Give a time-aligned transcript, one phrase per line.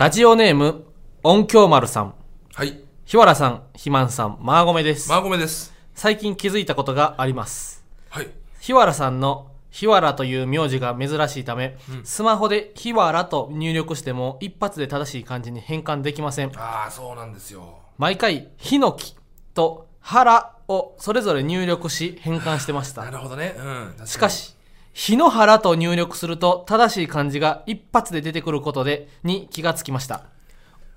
[0.00, 0.86] ラジオネーム、
[1.22, 2.14] 音響丸さん。
[2.54, 2.80] はい。
[3.04, 5.10] 日原さん、肥満さん、マーゴメです。
[5.10, 5.74] マーゴメです。
[5.94, 7.84] 最近気づいたことがあります。
[8.08, 8.30] はい。
[8.60, 16.52] 日原さんの日原という名字が珍しいため、スマホで日原と入力しても一発で正しい漢字に変換できません。
[16.56, 17.80] ああ、そうなんですよ。
[17.98, 19.14] 毎回、ヒノキ
[19.52, 23.10] と原をそれぞれ入力し変換してましなた。
[23.12, 23.54] るほどね。
[23.58, 24.06] うん。
[24.06, 24.56] しかし、
[25.00, 30.24] 日の原と入力すると正しい漢字が一発で出てくることで、に気がつきました。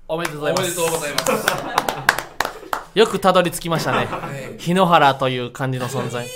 [0.06, 0.62] おめでとうございます。
[0.62, 1.18] おめでとうございま
[2.92, 2.98] す。
[2.98, 4.04] よくたどり着きましたね。
[4.04, 6.28] はい日の原という漢字の存在。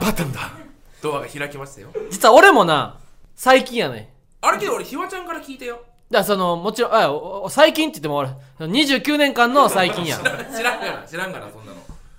[0.00, 0.52] バトンだ。
[1.02, 1.88] ドアが開きましたよ。
[2.08, 3.00] 実は俺もな、
[3.34, 4.14] 最近やね。
[4.42, 5.74] あれけど俺、ひわちゃんから聞いたよ。
[5.74, 8.28] だからその、もちろん、あ最近って言っても俺、
[8.60, 10.18] 29年間の最近や。
[10.18, 11.61] 知らんがな、知らんがな、そん。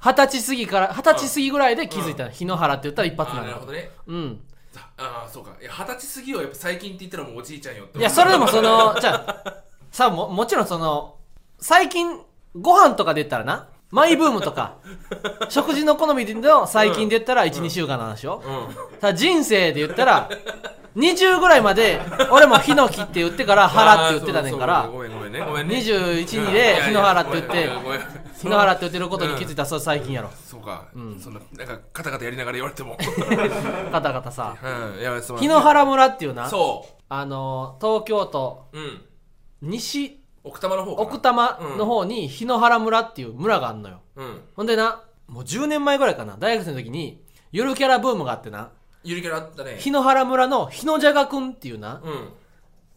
[0.03, 2.27] 二十歳過ぎから、二十歳過ぎぐらいで気づいた。
[2.30, 3.89] 日の原って言ったら一発なのなるほどね。
[4.05, 4.41] うん。
[4.98, 5.52] ああ、そうか。
[5.61, 7.99] 二十歳過ぎをやっぱ最近って言ったらもうおじいちゃんよって。
[7.99, 9.53] いや、それでもその、 じゃあ、
[9.91, 11.16] さあも、もちろんその、
[11.59, 12.20] 最近、
[12.59, 14.73] ご飯とかで言ったらな、マイブームとか、
[15.47, 18.44] 食事の好みでの最近で言ったら1、2週間の話よ。
[18.45, 18.99] うん。
[18.99, 20.30] ただ人生で言ったら、
[20.97, 25.39] 20ぐらいまで、俺もヒノキって言ってから原って言ってたねんからあーそう、そうごめんごめんね。
[25.39, 25.75] ごめんね。
[25.77, 27.70] 21、2いで日の原って言って
[28.44, 30.30] 日の原って言ってることに気づいたらそれ最近やろ。
[30.45, 30.89] そうか。
[30.94, 32.97] そんな、なんか、カタカタやりながら言われても。
[33.91, 34.55] カタカタさ。
[34.61, 34.99] うん。
[34.99, 38.77] いや、そう日の原村っていうな、そあの、東京都う。
[38.77, 39.02] うん。
[39.61, 44.02] 西奥多摩の方奥多摩の方に日野原村っていう村があんのよ。
[44.17, 44.41] うん。
[44.55, 48.71] ほんでな、もう10年前ぐらいかな、大学生の時に、ゆるキャラブームがあってな、
[49.03, 49.77] ゆるキャラあったね。
[49.80, 52.30] 日野原村の日野じゃがくんっていうな、うん。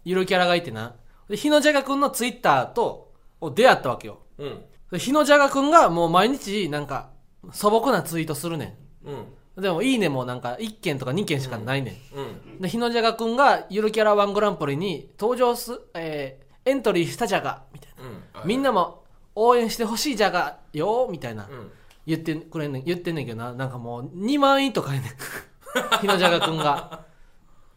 [0.04, 0.94] ゆるキャラがいてな、
[1.28, 4.18] で日野じゃがくんのツイッターと、を出会ったわけよ。
[4.38, 4.64] うん。
[4.90, 7.10] で日野じゃがくんがもう毎日なんか、
[7.52, 9.60] 素朴なツイートするねうん。
[9.60, 9.62] ん。
[9.62, 12.18] でも、いいねもなんか1件とか2件しかないねん。
[12.18, 12.60] うん。
[12.60, 18.42] で、日野じゃがくんがゆるキャラワングランプリに登場す、えー、エントリーしたじゃが、みたいな。
[18.42, 18.48] うん。
[18.48, 21.48] みんなも応援してほしいじゃがよ、みたいな。
[21.50, 21.70] うん。
[22.06, 25.10] 言ってくれんねん、言ってんねんけどな、なんかもう2万円とかやねん。
[26.00, 27.04] 日野じゃがくんが。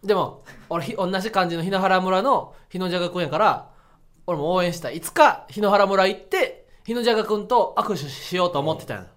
[0.04, 3.70] でも、俺ひ、同じ感じの日野原村の日野じゃがくんやから、
[4.28, 4.98] 俺も応援したい。
[4.98, 6.59] いつか日野原村行って、
[6.90, 9.08] 日野じゃがくんと握手しようと思ってたんや。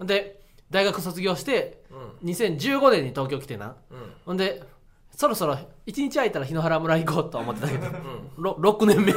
[0.00, 0.06] うん。
[0.06, 1.82] で、大学卒業して、
[2.20, 2.28] うん。
[2.28, 3.76] 2015年に東京来てな。
[3.90, 4.12] うん。
[4.26, 4.62] ほんで、
[5.10, 8.30] そろそろ1日空いたら日野原村行こうと思ってたけど、うん。
[8.36, 9.14] ろ6年目。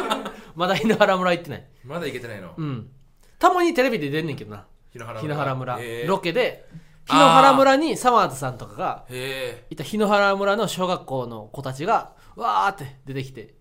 [0.56, 1.68] まだ日野原村行ってない。
[1.84, 2.54] まだいけてないの？
[2.56, 2.64] う。
[2.64, 2.90] ん。
[3.38, 4.64] たまにテレビで出んねんけどな。
[4.90, 6.66] 日野原村、ロケで
[7.04, 13.54] 日野原村にサマーズさんとかがへいた日野原村の小学校の子たちがわーって出てきて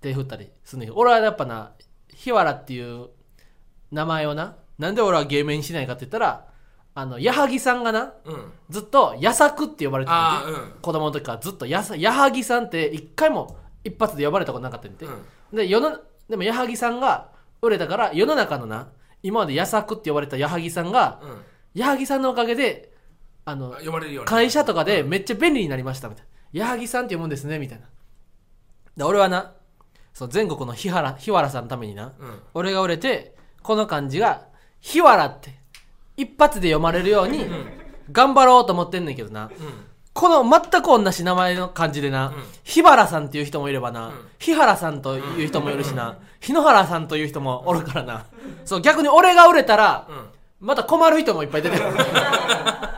[0.00, 1.72] 手振ったりするんだけど俺はやっぱな
[2.18, 3.10] 日原っていう
[3.92, 6.46] 名前をななんで俺は芸名にしないかって言ったら
[6.94, 8.30] あの矢作さんがなえ。
[8.30, 8.52] うん。
[8.70, 10.72] ずっと矢作って呼ばれてたああ、んで、うん。
[10.82, 15.56] 子供の時からずっと矢作矢作さんって一回も一発で呼ばれたことなかったんで、うん。
[15.56, 15.96] で世の
[16.28, 17.28] でも矢作さんが
[17.62, 18.88] 売れたから世の中のな
[19.22, 21.42] 今まで矢作って呼ばれた矢作さんがうん。
[21.74, 22.92] 矢作さんのおかげで
[23.44, 24.24] あのあ呼ばれるよ。
[24.24, 27.86] 会社とかでめっちゃ便利になりましたみたいな矢作さんって読むんですねみたいな
[28.96, 29.52] で俺はな
[30.12, 32.40] そう全国の日原日原さんのためになうん。
[32.54, 34.46] 俺が売れてこの漢字が
[34.80, 35.54] 日原って
[36.16, 37.46] 一発で読まれるように
[38.10, 39.50] 頑張ろうと思ってんねんけどなうん。
[40.14, 48.26] この全く同じ名前の漢字でな、ん日原さんっていう人もいればな、ん日原さんという人もいるしな、日野原さんという人もおるからな。
[48.64, 50.66] そう、逆に俺が売れたら、うん。
[50.66, 51.90] また困る人もいっぱい出てくる。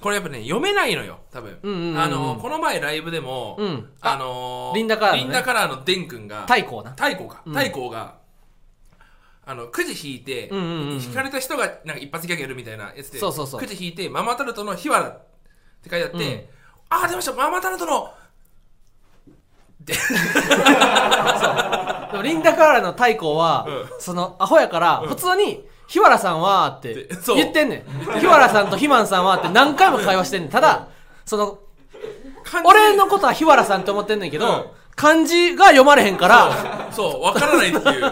[0.00, 1.58] これやっぱね、読めないのよ、多分。
[1.62, 1.98] うんうんうんうん。
[1.98, 3.90] あの、この前ライブでも、うん。
[4.00, 5.22] あのー、リンダカラーのね。
[5.24, 6.90] リンダカラーのデン君が、太閤な。
[6.90, 7.42] 太閤か。
[7.46, 7.54] うん。
[7.54, 8.18] 太閤が、
[9.46, 11.02] あの、くじ引いて、うんうんうんうん。
[11.02, 13.60] 引かれた人がなんか一発ギャグやるみたいなやつで、そうそうそう。
[13.60, 15.18] くじ引いて、ママタルトの日原っ
[15.82, 16.50] て書いてあって、
[16.90, 18.12] あー、出ました、ママタルトの、
[19.80, 19.94] で
[22.16, 27.36] もリンダカーラの太閤は、うその、アホやから、普通に、日原さんはってでそう。
[27.36, 27.84] 言ってんねん。
[28.18, 30.50] 日原さんとひまんさんはって何回も会話してんねん。
[30.50, 30.88] ただ、
[31.24, 31.58] その、
[32.44, 32.68] 漢字。
[32.68, 34.64] 俺のことは日原さんって思ってんねんけど、うん。
[34.96, 37.82] 漢字が読まれへんから、そう、わからないっていう。
[37.82, 38.02] 読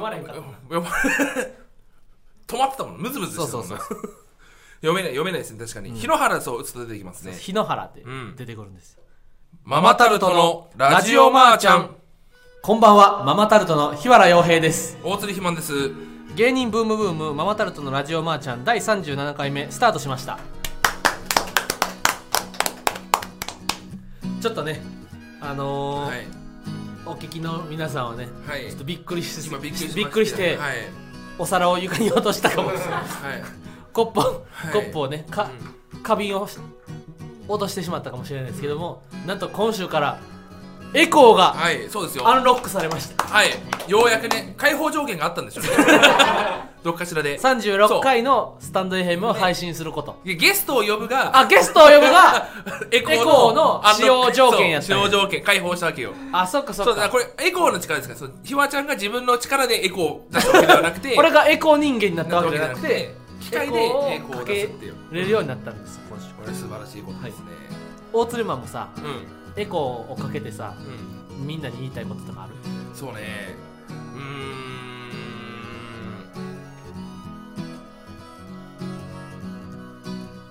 [0.00, 0.36] まれへんから。
[0.36, 0.88] 読ま
[2.46, 2.98] 止まってたもん。
[2.98, 3.98] ムズムズしてたもんなそうそう
[4.80, 5.58] 読めない読めないですね。
[5.58, 7.34] 確かに、日野原そう打つと出てきますね。
[7.34, 8.34] 日野原ってん。
[8.36, 9.02] 出てくるんですよ。
[9.64, 11.96] ママタルトのラジオマーちゃん
[12.62, 14.98] こんばんは、ママタルトの日原洋平です。
[15.02, 15.92] 大釣り肥満です。
[16.36, 20.38] 芸人ブームブーム、ママタルトのラジオマーちゃん第37回目、スタートしました。
[24.42, 24.82] ちょっとね、
[25.40, 26.26] あのーはい。
[27.06, 28.66] お聞きの皆さんはね、はい。
[28.68, 29.96] ちょっとびっくりし今びっくりしました。
[29.96, 30.76] びっくりして、はい。
[31.38, 32.90] お皿を床に落としたかもしれない。
[32.90, 33.04] はい。
[33.92, 34.72] コップを、い。
[34.72, 35.50] コップをね、か、
[36.02, 36.62] 花瓶を押
[37.50, 40.20] 脅してしまったかもしれないですけどもなんと今週から
[40.92, 42.28] エコーがはいそうですよ。
[42.28, 43.24] アンロックされました。
[43.24, 43.50] はい。
[43.86, 45.70] ようやくね解放条件があったんでしょうね。
[46.82, 47.38] どっかしらで。
[47.38, 50.16] 36回のスタンド FM を配信すること。
[50.24, 52.48] でゲストを呼ぶがあゲストを呼ぶが
[52.90, 55.02] エコーのあ使用条件やったんや。
[55.02, 56.12] そう使用条件解放したわけよ。
[56.32, 56.92] あそっかそっか。
[56.92, 64.94] そうだこれエコーの力ですからそうひわちゃんが自分の力でエコーを出したわけではなくて 俺がエコー人間になったわけじゃなくて機械でエコーを出すっていう。
[64.94, 66.16] かけれるようになったんですこ
[66.46, 67.44] れ素晴らしいことですね、
[68.12, 70.74] 大鶴マンもさうんエコーをかけてさ
[71.38, 71.46] うん。
[71.46, 72.54] みんなに言いたいこととかある？
[72.94, 73.56] そうね。
[73.88, 73.96] うー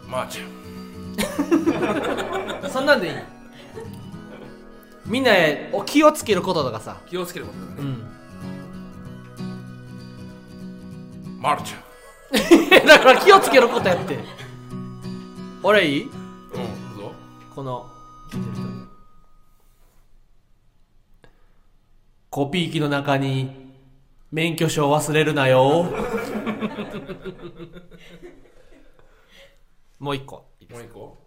[0.08, 0.10] ん。
[0.10, 0.50] まあちゃん
[2.72, 3.14] そんなんでいい？
[5.06, 6.98] みんなへお気をつけることとかさ。
[7.08, 8.04] 気をつけることだね、うん。
[11.42, 11.80] まるちゃん。
[12.88, 14.20] だから気をつけることやって。
[15.64, 16.04] 俺いい？
[16.04, 16.20] うんど
[16.98, 17.12] うぞ。
[17.56, 17.89] この
[22.30, 23.74] コピー機の中に
[24.32, 25.86] 免許証忘れるなよ。
[29.98, 30.46] もう一個。
[30.60, 31.18] いいですもう一個？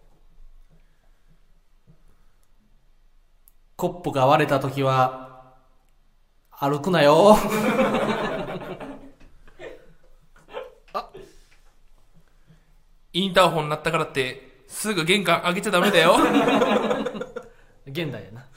[3.75, 5.55] コップが割れた時は
[6.51, 7.35] 歩くなよ。
[13.15, 16.15] インターホン鳴ったからってすぐ玄関開けちゃダメだよ。
[17.85, 18.47] 現代やな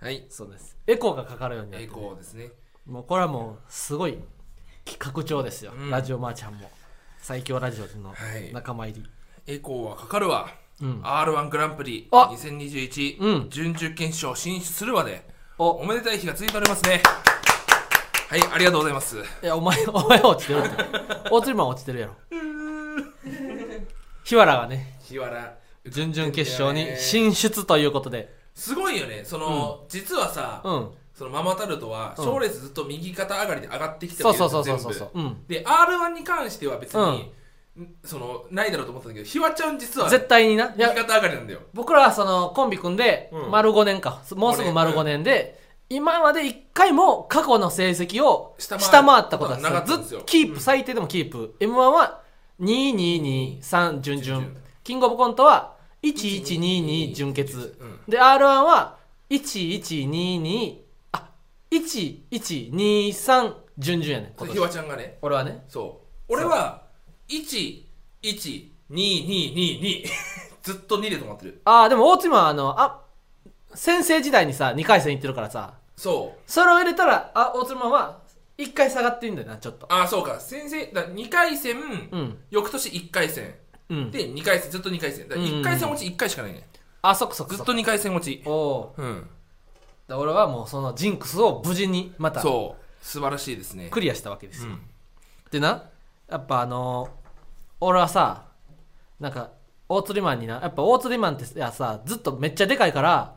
[0.00, 0.26] はい。
[0.30, 0.76] そうです。
[0.86, 2.52] エコーがかかるようになってエコーですね。
[2.86, 4.16] もうこれはもうすごい
[4.84, 5.90] 企画長ですよ、うん。
[5.90, 6.70] ラジオマーちゃんも。
[7.18, 8.52] 最強ラジオのはい。
[8.52, 10.48] 仲間入り、エコーはかかるわ、
[10.80, 11.02] うん。
[11.02, 12.30] R1 グランプリあ。
[12.32, 13.50] 2021、うん。
[13.50, 15.28] 準々決勝進出するまで
[15.58, 15.70] お。
[15.70, 17.02] おめでたい日が続いておりますね。
[18.28, 19.16] はいありがとうございます。
[19.16, 20.76] いやお前 お前は落ちてるって。
[21.30, 22.14] 大鶴マン落ちてるやろ。
[24.22, 24.98] 日原がね。
[25.02, 25.58] 日原。
[25.86, 29.22] 準々決勝に進出ということですごいよね。
[29.24, 30.90] その、実はさ、うん。
[31.14, 32.24] そのママタルトはうん。
[32.24, 37.32] 賞レースずっと右肩上がりで上がってきてるうですよそうそうそうそう、で R1 に関しては別に、
[38.04, 40.72] そのないだろうと思ったんだけどひわちゃん実は絶対にな。
[40.76, 41.60] 右肩上がりなんだよ。
[41.72, 43.50] 僕らはそのコンビ組んでうん。
[43.50, 50.60] 丸5年か、もうすぐ丸5年で、今まで1回も過去の成績を下下回ったことはずっとキープ、うん。
[50.60, 51.54] 最低でもキープ。
[51.60, 52.22] m 1は
[52.60, 54.48] 2223準々準々
[54.82, 58.00] キングオブコントは1122準決、うん。
[58.08, 58.96] で r 1は
[59.30, 60.78] 1122
[61.12, 61.30] あ
[61.70, 64.58] 1123準々やねひ年。
[64.60, 65.18] わちゃんがね。
[65.22, 65.64] 俺はね。
[65.68, 66.32] そう。
[66.32, 66.82] 俺は
[67.28, 70.06] 11222
[70.62, 71.60] ずっと2で止まってる。
[71.64, 73.00] ああでも大津今はあのあ
[73.74, 75.74] 先生時代にさ2回戦行ってるからさ。
[75.96, 76.40] そう。
[76.50, 78.20] それを入れたらあ大津マンは
[78.56, 79.86] 1回下がってるんだよなちょっと。
[79.92, 80.40] ああそうか。
[80.40, 81.80] 先生だ2回戦、
[82.10, 82.38] うん。
[82.50, 83.54] 翌年1回戦
[83.90, 84.10] うん。
[84.10, 85.28] で2回戦ずっと2回戦。
[85.28, 86.68] だから1回戦落ち1回しかないね、
[87.02, 88.42] あそっかそっかずっと2回戦落ち。
[88.46, 89.26] おおうん。
[90.08, 93.04] ー俺はもうそのジンクスを無事にまたそう。
[93.04, 93.88] 素晴らしいですね。
[93.90, 94.80] クリアしたわけですよ、うん。
[95.50, 95.84] でな
[96.28, 97.28] やっぱあのー
[97.80, 98.46] 俺はさ
[99.20, 99.50] なんか
[99.88, 103.36] 大釣りマンになやっぱ大釣りマンっていやさずっとめっちゃでかいから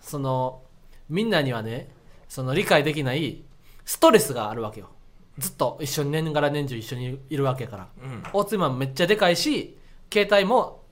[0.00, 0.62] その
[1.08, 1.90] みんなにはね
[2.28, 3.44] その理解できない
[3.84, 4.88] ストレスがあるわけよ。
[5.36, 7.88] ずっと一緒に年がら年中一緒にいるわけやから。
[8.02, 8.22] うん。
[8.32, 9.76] 大津マンめっちゃでかいし
[10.12, 10.82] 携帯も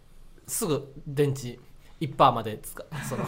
[0.47, 1.59] すぐ電池
[2.01, 2.87] 1%まで使う。
[3.09, 3.25] その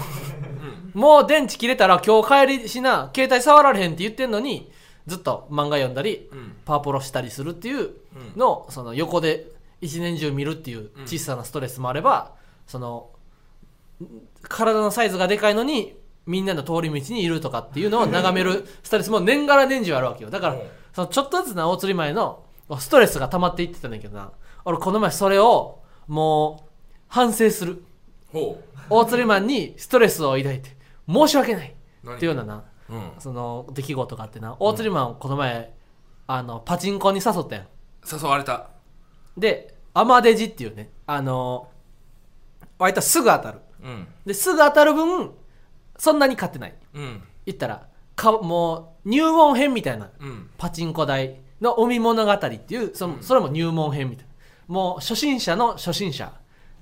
[0.94, 4.70] もう電池切れたら今日帰りしな携帯触られへんって言ってんのに
[5.06, 6.56] ずっと漫画読んだりうん。
[6.64, 7.94] パワポロしたりするっていううん
[8.36, 9.46] のをその横で
[9.80, 12.32] 一年中見るっていう小さなストレスもあれば
[12.66, 13.10] その
[14.02, 14.06] ん
[14.42, 15.94] 体のサイズがでかいのに
[16.26, 20.30] みんなの通り道にいるとかっていうのを眺めるストレスも年がら年中あるわけよ。
[20.30, 20.60] だからうん。
[20.92, 22.42] そのちょっとずつな大釣り前の
[22.78, 24.30] ストレスが溜まっていってたんだけどな
[24.64, 26.70] 俺この前それをもう
[27.08, 27.84] 反省する。
[28.32, 30.76] ほ大釣りマンにストレスを抱いて
[31.08, 31.74] 申し訳ない。
[32.02, 32.16] 何？
[32.16, 33.12] っていうようななううん。
[33.18, 34.56] その出来事があってな。
[34.58, 35.74] 大釣りマンをこの前
[36.26, 37.66] あのパチンコに誘ったやん。
[38.10, 38.70] 誘われた。
[39.36, 41.68] でアマデジっていうねあの
[42.78, 43.60] 割とすぐ当たる。
[43.82, 44.08] うん。
[44.26, 45.32] ですぐ当たる分
[45.96, 46.74] そんなに勝ってない。
[46.94, 47.22] うん。
[47.46, 50.50] 言ったらかもう入門編みたいなうん。
[50.58, 54.33] パチンコ台の海物語っていうそのそれも入門編みたいな
[54.68, 56.32] もう初心者の初心者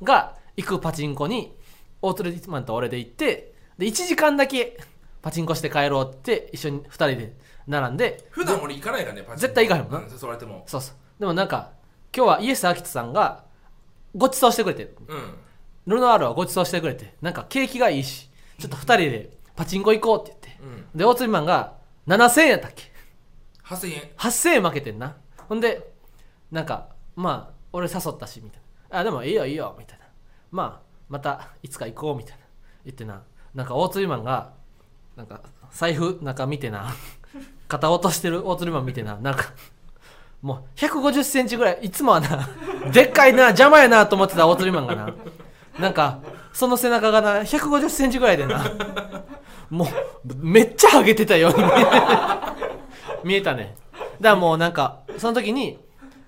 [0.03, 1.57] が行くパチンコに
[2.01, 4.79] 大鶴マンと俺で行ってで1時間だけ
[5.23, 7.37] パチンコして帰ろうって一緒に2人で
[7.67, 9.41] 並んで普段俺行かないからねパチンコ。
[9.41, 10.65] 絶対行かへんもん誘われても。
[10.67, 10.95] そうそう。
[11.21, 11.71] でもなんか
[12.15, 13.45] 今日はイエス・アキトさんが
[14.17, 15.35] ご馳走してくれてうん。
[15.87, 20.63] ルノアールはご馳走してくれてなんか景気がいいしちょっと2人でパチンコ行こうって言って。
[20.63, 20.99] うん。
[20.99, 21.75] で大鶴マンが
[22.09, 22.85] 7000円やったっけ。
[23.65, 24.03] 8000円。
[24.17, 25.17] 8000円負けてんな。
[25.49, 25.93] ほんで
[26.51, 28.61] なんかまあ俺誘ったしみたい
[28.91, 28.99] な。
[29.01, 30.05] あでもいいよいいよみたいな。
[30.51, 32.39] まあまたいつか行こうみたいな。
[32.85, 33.23] 言ってな。
[33.55, 34.53] なんか大釣りマンが
[35.17, 36.95] なんか財布中見てな。
[37.69, 39.17] 肩落としてる大釣りマン見てな。
[39.17, 39.53] なんか
[40.43, 42.49] もう1 5 0センチぐらいいつもはな
[42.93, 45.15] でっかいな邪魔やなと思ってた大釣りマンがな。
[45.79, 46.21] なんか
[46.53, 48.63] その背中がな1 5 0センチぐらいでな。
[49.71, 49.89] もう
[50.37, 51.49] めっちゃハゲてたよ。
[51.49, 51.65] うに
[53.25, 53.75] 見えたね。
[54.21, 55.79] だからもうなんかその時に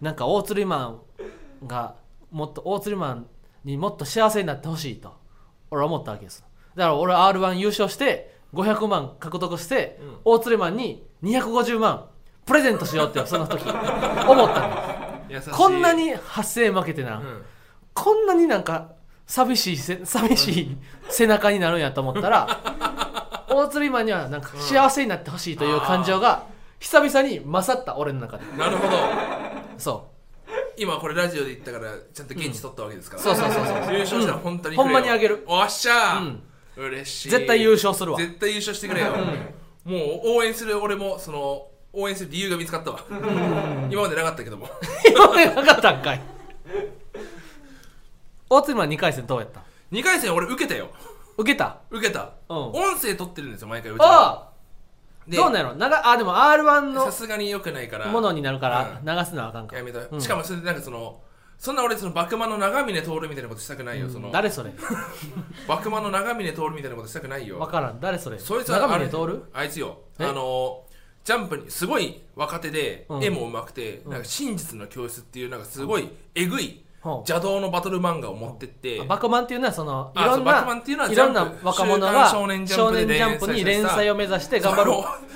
[0.00, 1.00] なんか大釣りマン
[1.66, 1.96] が
[2.30, 3.26] もっと大釣りマン
[3.64, 5.14] にもっと幸せになってほしいと
[5.70, 6.44] 俺は思ったわけです。
[6.74, 10.16] だから俺 r 1優勝して500万獲得して、うん。
[10.24, 12.06] 大釣りマンに250万
[12.46, 15.24] プレゼントしようってその時思ったの。
[15.28, 15.50] 優しい。
[15.50, 17.42] こんなに8000円負けてな、うん。
[17.92, 18.92] こんなになんか
[19.26, 20.76] 寂しいせ寂しい
[21.08, 26.46] 背中になるんやと思ったら大釣りマンにはなんか幸せになってほしいという感情が
[26.78, 28.44] 久々に勝った俺の中で。
[28.58, 28.96] なるほど。
[29.78, 30.13] そ
[30.76, 33.76] 今これラジオで言ったからちゃんと現地取ったわけですから、そうそうそうそう。
[33.92, 35.44] 優勝したら本当にほんまにあげる。
[35.46, 36.42] おっしゃー、うん。
[36.76, 37.30] 嬉しい。
[37.30, 38.18] 絶対優勝するわ。
[38.18, 39.12] 絶対優勝してくれよ、
[39.84, 43.00] もう応援する俺もその応援する理由が見つかったわ、
[43.90, 44.68] 今までなかったけども。
[45.08, 46.20] 今までなかったんかい。
[48.50, 49.62] 大釣りマン2回戦どうやった
[49.92, 50.88] ？2回戦俺受けたよ。
[51.36, 51.78] 受けた？
[51.90, 52.56] 受けた、うん。
[52.72, 54.53] 音声取ってるんですよ毎回うちはあ
[55.28, 55.74] どうなんやろ？
[55.74, 58.06] 長あでも r 1のさすがに良くないから。
[58.06, 59.76] ものになるからう流すのはあかんか。
[59.76, 60.20] やめた、うん。
[60.20, 61.20] しかもそれでなんかその
[61.58, 64.72] そんな俺その幕間の長峰徹みたいなことしたくないよ、その誰それ？
[65.68, 67.58] 幕間の長峰徹みたいなことしたくないよ。
[67.58, 68.00] 分からん。
[68.00, 68.38] 誰それ？
[68.38, 69.98] そいつは長峰徹あいつよ。
[70.18, 70.26] え？
[70.26, 70.82] あの
[71.24, 73.24] ジャンプにすごい若手で、うん。
[73.24, 84.90] 絵も上手くて、なんか真実の教室っていうなんかすごいえぐい邪道のバトル漫画を持ってって、バクマンっていうのはそのいあろんそうバクマンっていうのはいろんな若者が少年ジャンプで少年ジャンプに連載を目指して頑張る。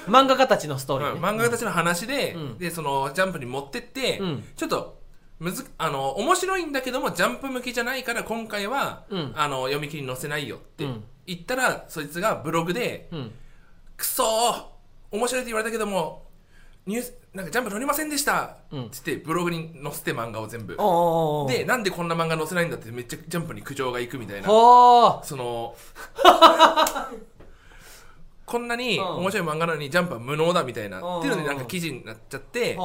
[0.07, 1.13] 漫画家たちのストーリー。
[1.15, 2.59] ね、うん漫画家たちの話で、うん。
[2.59, 4.45] でそのジャンプに持ってって、うん。
[4.57, 4.99] ちょっと
[5.39, 9.33] むずあの面白いんだけどもジャンプ向きじゃないから今回は、うん。
[9.37, 11.05] あの読み切りに載せないよってうん。
[11.27, 13.33] 言ったら、そいつがブログでうん
[13.99, 14.65] 「くそー!
[15.11, 16.27] 面白いって言われたけども
[16.87, 18.87] ニュースなんかジャンプ載りませんでした」うん。
[18.87, 20.77] って言ってブログに載せて漫画を全部。
[21.49, 24.49] でなんでこんな漫画載せないんだってめっちゃジャンプに苦情がいくみたいな。
[24.49, 25.77] ほその
[28.45, 29.07] こんなにうん。
[29.19, 31.01] 面白い漫画なのにジャンプは無能だみたいな。
[31.01, 31.19] うん。
[31.21, 32.77] っていうのでなんか記事になっちゃって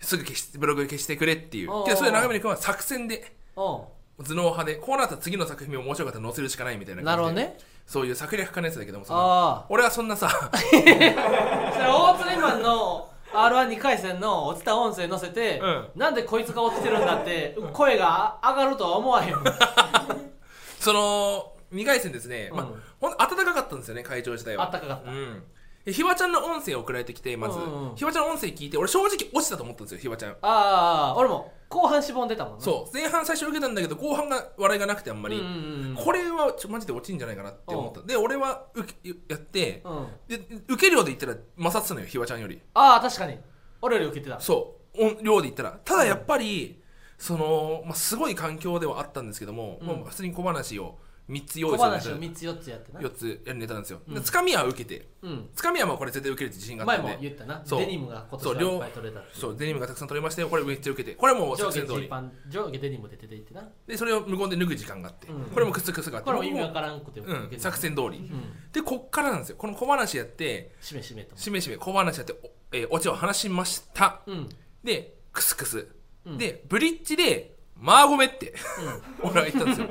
[0.00, 1.72] すぐ消しブログ消してくれっていう。
[1.72, 1.84] うん。
[1.84, 7.58] けどそれ長峰君は作戦で頭脳派でこうなったら次の作品も面白かったら載せるしかないみたいなうなるほ感じでどね。
[7.86, 15.88] そういう策略家のやつだけどもそのあ俺はそんなさあ それ大釣りマンの r 1 2回戦の落ちた音声載せて、うん。
[15.96, 19.34] なんでこいつが落ちてるんだって声が上がるとは思わへん。
[20.80, 24.64] その2回戦ですね、まあうんほん暖かかったんですよね会場自体は。
[24.64, 25.10] あったかかった。
[25.10, 25.34] うん。
[25.34, 25.42] で
[25.86, 27.96] ひわちゃんの音声送られてきてまず、うんうんうん。
[27.96, 30.32] ひわちゃんの音声聞いて俺正直落ちたと思ったんですよひわちゃん。
[30.32, 32.64] ああ俺も後半しぼんでたもんね。
[32.64, 32.94] そう。
[32.94, 38.02] 前半最初受けたんだけど後半が笑いがなくてあんまり、うんうんうんこれはちょマジで落ちんじゃないかなって思った。
[38.02, 40.06] で俺は受けやって、うん。
[40.28, 42.60] で受け量で言ったら勝ってたのよひわちゃんより。
[42.74, 43.38] ああ確かに。
[43.82, 44.40] 俺より受けてた。
[44.40, 45.02] そう。
[45.02, 45.78] 音量で言ったら。
[45.84, 46.82] ただやっぱり、
[47.16, 50.04] その、まあ、すごい環境ではあったんですけども、うん。
[50.04, 50.98] 普通に小話を
[51.30, 53.00] 3つ用小意話を3つ4つやってな。
[53.00, 54.14] 4つやるネタなんですよ、うん。
[54.14, 55.08] でつかみは受けて。
[55.22, 55.48] うん。
[55.54, 57.12] つかみはまあこれ絶対受けるって自信があっ前たんで。
[57.14, 57.62] も言ったな。
[57.64, 57.80] そう。
[57.80, 61.16] デニムが今年はいっぱい取れたってそうデニムがたくさん取れましたよこれめっちゃ受けて。
[61.16, 62.00] これはもう上下作戦通り。
[62.00, 63.62] ジーパン上下デニムで出ていってな。
[63.86, 65.42] でそれを無言で脱ぐ時間があって、うん。
[65.44, 68.72] これもクスクスがあってこれも意味もわからんくてうん、作戦通り、うん。
[68.72, 69.56] でこっからなんですよ。
[69.56, 71.36] この小話やってしめしめと。
[71.36, 72.36] しめしめ小話やってお、
[72.72, 74.20] えーオチを話しました。
[74.26, 74.48] うん。
[74.82, 75.86] でクスクス、
[76.26, 76.38] うん。
[76.38, 78.54] でブリッジでマーゴメって、
[79.22, 79.88] 俺は言ったんですよ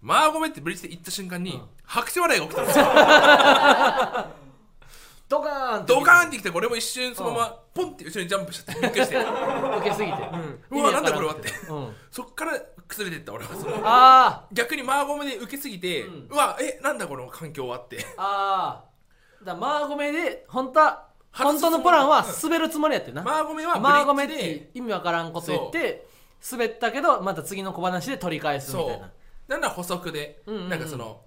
[0.00, 1.62] マーゴメってブリッジで言った瞬間に、うん。
[1.84, 2.84] 拍手笑いが起きたんですよ。
[5.28, 5.86] ドカーンって。
[5.92, 9.16] ドカーンってきて俺も一瞬そのままポンって後ろにジャンプしちゃってびっくりして。
[9.78, 10.18] 受けすぎて。
[10.70, 11.50] うわなんだこれはって。
[11.68, 11.96] うん。
[12.10, 13.50] そっから崩れてった俺は。
[13.54, 18.06] そのあ逆にマーゴメで受けすぎて、ううんわえなんだこの環境はって。
[18.16, 18.84] ああ
[19.42, 23.22] あだマーゴメで本当は本当のプランは滑るつもりやってんな。
[23.22, 26.08] マーゴメはマーゴメって意味わからんこと言って
[26.50, 29.10] 滑ったけどまた次の小話で取り返すみたいな
[29.48, 30.68] なんなら補足で、うんうんうん。
[30.68, 31.22] なんかその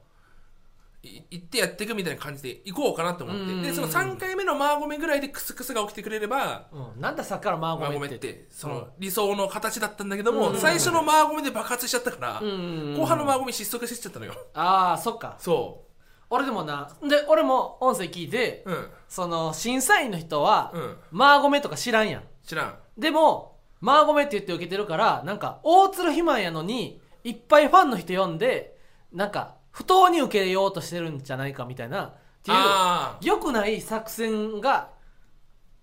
[1.03, 7.01] い行ってやっていくみたいな感じで行こうかなと思って、うんうんうんでその3回目のマーゴメぐらいでクスクスが起きてくれればうん。
[7.01, 10.61] なんださっきからマーゴゴメっててその理想の形だったんだけども、うんうんうん。
[10.61, 12.57] 最初のマーゴメで爆発しちゃったから、うんうんう
[12.91, 14.33] ん後半のマーゴメ失速してっちゃったのよ。
[14.53, 15.35] ああそっか。
[15.39, 15.85] そ
[16.29, 18.87] 俺でもなで俺も音声聞いてううん。
[19.09, 20.97] その審査員の人はうん。
[21.11, 22.23] マーゴメとか知らんやん。
[22.45, 22.75] 知らん。
[22.97, 28.77] でもマーゴメって言って受けてるからなんか大鶴肥満やのにいっぱいファンの人呼んで
[29.11, 32.13] なんか不当に受けようとしてるんじゃないかみたいなっ
[32.43, 34.89] ていうあ良くない作戦が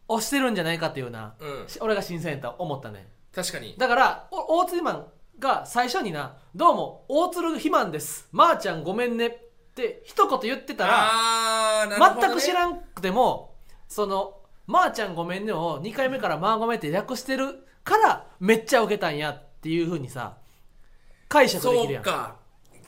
[0.09, 1.69] 押してるんじゃないかっていうなあうん。
[1.69, 3.09] し俺が審査員と思ったね。
[3.35, 3.75] 確かに。
[3.79, 5.07] だからお大津マン
[5.39, 8.29] が最初にな「どうも大鶴肥満です。
[8.33, 9.39] まー、ちゃんごめんね」っ
[9.75, 13.55] て一言言ってたらね、全く知らんくても
[13.87, 20.38] その「まー、ちゃんごめんね」を2回目から「まーごめん」って略してるからめっちゃウケたんやっていうふうにさ
[21.29, 22.37] 解釈できるやそうんか。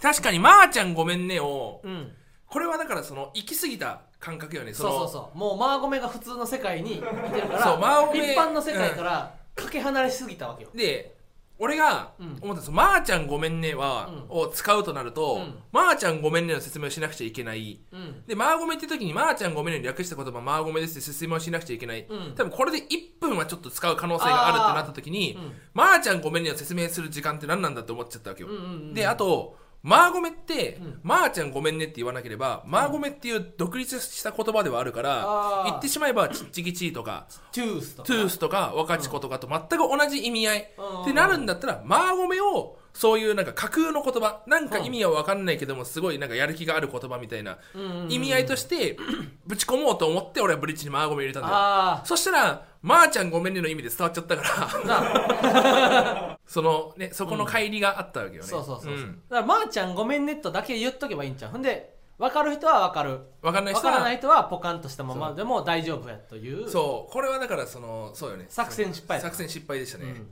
[0.00, 1.80] 確かに「まー、ちゃんごめんね」を。
[1.84, 2.12] うん、
[2.46, 4.72] これはだからその行き過ぎた感覚よね。
[4.72, 5.38] そうそううそう。
[5.38, 11.19] もうマーゴメが普通の世界にいてるか そうマーらゴメ一般の世界からかけ離れしすぎたわけよ、で
[11.60, 12.26] 俺がうん。
[12.26, 12.70] 思ったんです。
[12.70, 17.80] まー、ちゃんごめんねは」うを使うとなるとうん「まー、ちゃんごめんね」の説明をしなくちゃいけない。
[17.92, 18.24] うん。
[18.26, 22.06] で、マーゴメって時に、まーちゃんごめんね略した言葉、マーゴメですって説明をしなくちゃいけない。
[22.08, 22.34] うん。
[22.34, 25.52] 多分これで1分はちょっと使う可能性があるってなった時に、うん。
[25.74, 28.48] まーちゃんごめんねを説明する時間って何なんだって思っちゃったわけよ。
[28.94, 31.00] で、あと、マーゴメって、ん。
[31.02, 40.70] まーちゃんごめんねって言わなければ、マーゴメっていう独立した言葉ではあるから、言ってしまえば、ちっちぎちとか、トゥースとかトゥースとか、若ち子とかと全く同じ意味合い。
[40.78, 47.80] うんってなるんだったら、マーゴメを、そういうなんか架空の言葉、なんか意味は分かんないけども、すごいなんかやる気がある言葉みたいなうん。
[47.80, 48.96] うんうん意味合いとして、
[49.46, 51.54] ぶち込もうと思って俺はブリッジにマーゴメ入れたんだよ。
[51.54, 54.42] あそしたら、まー、ちゃんごめんねの意味で伝わっちゃったか
[54.88, 58.48] ら、 そのね、そこの乖離があったわけよね。
[58.48, 59.22] そうそうそうそう、ん。
[59.28, 61.52] だからまーちゃんごめんねとだけ言っとけばいいんちゃう。
[61.52, 63.20] ほんで分かる人は分かる。
[63.40, 65.32] わかんない人分からなは、い人はポカンとしたまま。
[65.32, 66.68] でも大丈夫やという。
[66.68, 68.46] そう、これはだからその、そうよね。
[68.48, 70.04] 作戦失敗だ作戦失敗でしたね。
[70.04, 70.30] うん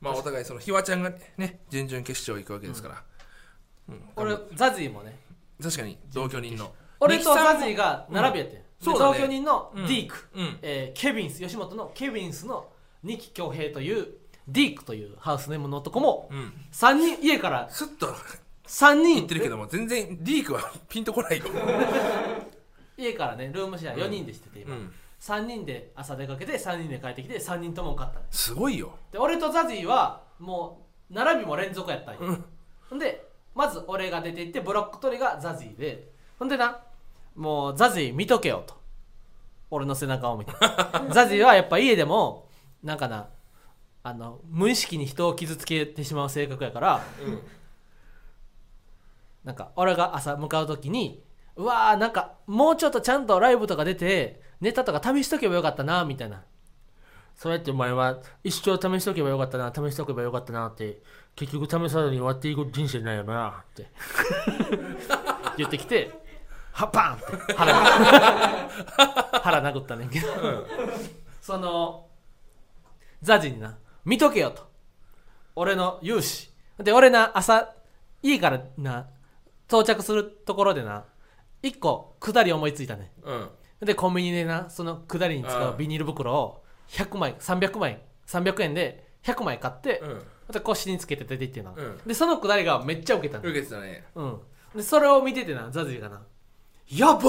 [0.00, 3.02] まあお互いその、ひわちゃんがね、準々決勝行くわけですから。
[3.88, 4.02] うん。
[4.16, 5.18] 俺ザジーもね。
[5.62, 6.72] 確かに同居人の。
[7.00, 9.18] 俺とザジーが、が並びやってん、でそうだね。
[9.18, 9.86] 同居人のうん。
[9.86, 10.58] ディーク、うん。
[10.62, 12.68] えーケビンス吉本のケビンスの
[13.02, 14.06] 二木恭平という
[14.46, 16.52] ディークというハウスネームの男もうん。
[16.72, 18.14] 3人家からスッと。
[18.66, 19.14] 3人。
[19.16, 21.44] 言ってるけども、全然、リークはピンとこないよ。
[22.98, 24.92] 家からねルームシェア4人でしてて今、うん。
[25.20, 28.20] 3人で朝出かけて3人で帰ってきて3人とも受かった。
[28.20, 28.96] ねすごいよ。
[29.12, 32.44] で俺とザジーはもう並びも連続やったんよ、うん。
[32.88, 36.12] ほんでまず俺が出て行ってブロック取りがザジーで。
[36.38, 36.80] ほんでな
[37.34, 38.74] もうザジー見とけよと。
[39.70, 40.52] 俺の背中を見て。
[41.10, 42.48] ザジーはやっぱ家でも
[42.82, 43.28] なんかな
[44.04, 47.42] あの無意識に人を傷つけてしまう性格やからうん。
[49.44, 51.22] なんか俺が朝向かう時に
[51.58, 56.42] うわーなんかもうちょっとちゃんとライブとか出てネタとか試しとけばよかったなみたいな。
[57.34, 60.98] そうやってお前は一生試しとけばよかったな試しとけばよかったなって
[61.36, 63.86] 結局試さずに終わっていく人生なんよなって。
[65.58, 66.12] 言ってきて
[66.72, 67.54] はっパンって。
[67.54, 67.74] 腹
[69.42, 70.28] 腹殴ったねんけど、
[71.40, 72.06] その
[73.20, 74.62] ザジにな見とけよと。
[75.56, 76.52] 俺の勇姿。
[76.84, 77.74] で俺な朝
[78.22, 79.08] 家からな
[79.66, 81.04] 到着するところでな
[81.62, 83.12] 一個下り思いついたね。
[83.22, 83.48] うん。
[83.80, 90.22] でコンビニでなその下りに使うビニール袋を100枚300枚300円で100枚買って、うん。
[90.52, 91.98] で腰につけて出て行ってな、うん。
[92.06, 93.48] でその下りがめっちゃウケたの。
[93.48, 94.04] 受けてたね。
[94.14, 94.38] うん。
[94.74, 96.22] でそれを見ててなザジーがな
[96.90, 97.22] 「やばー!」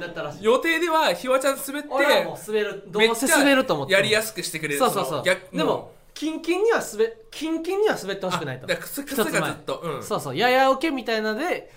[0.00, 0.44] だったらしい。
[0.44, 4.78] 予定ではひわちゃん滑って俺はもう滑るどうせ滑ると思ってやりやすくしてくれる。
[4.78, 5.24] そうそうそう。
[5.24, 8.64] でもキンキンには滑キンキンには滑ってほしくないと。
[8.64, 9.40] あだからクスクス一つ前。
[9.40, 10.02] がずっとうん。
[10.02, 11.70] そうそうやや受けみたいなので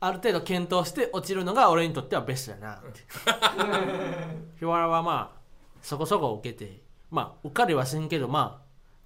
[0.00, 3.00] ある程度検討して落ちるのが俺にとってはベストやなって。
[4.58, 5.40] 日原はまあ
[5.80, 8.64] そこそこ受けてまあ受かりはせんけどまあ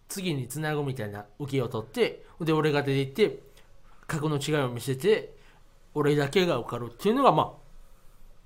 [0.09, 3.43] 次につなぐみたいな受けを取ってで俺が出て行って
[4.07, 5.37] 格の違いを見せて
[5.95, 7.69] 俺だけが受かるっていうのがまあ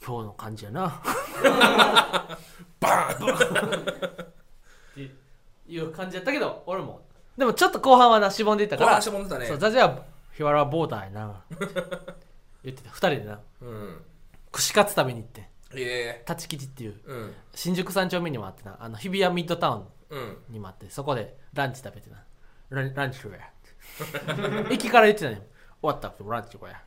[0.05, 1.00] 今日の感じやな。
[2.81, 4.21] バーン
[5.72, 7.00] いう感じやったけど俺も。
[7.37, 8.92] でもちょっと後半はなしぼんでいった後から。
[8.92, 9.46] 半しぼんでたね。
[9.46, 11.42] そうザジは日原はボーダーやな。
[12.62, 12.90] 言ってた。
[12.90, 13.40] 2人でな。
[13.62, 14.04] うん。
[14.50, 15.48] 串カツ食べに行って。
[15.74, 17.00] え立ち吉っていう。
[17.08, 17.35] えうん。
[17.54, 18.76] 新宿三丁目にもあってな。
[18.78, 20.37] あの日比谷ミッドタウンうん。
[20.50, 22.22] にもあってそこでランチ食べてな。
[22.68, 25.46] ランランチやって駅から言ってたね。
[25.80, 26.80] 終わった後ランチこや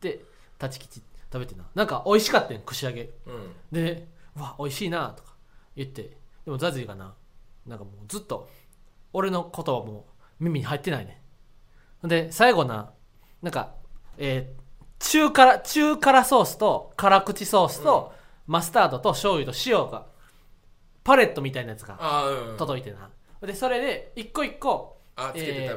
[0.00, 0.22] で
[0.62, 1.64] 立ち吉食べてな。
[1.74, 3.10] なんか美味しかったん串揚げ。
[3.26, 3.54] うん。
[3.72, 5.34] で「うわ美味しいな」とか
[5.74, 6.20] 言って。
[6.44, 7.14] でもザジーがな
[7.70, 8.48] なんかもうずっと
[9.12, 10.06] 俺のことはも
[10.40, 11.22] う耳に入ってないね。
[12.02, 12.92] で最後な
[13.42, 13.74] なんか
[14.18, 14.60] えー
[15.02, 18.12] 中辛中辛ソースと辛口ソースと、
[18.46, 20.06] マスタードと醤油と塩が
[21.02, 21.98] パレットみたいなやつが
[22.58, 23.08] 届いてな。
[23.40, 24.98] でそれで一個一個、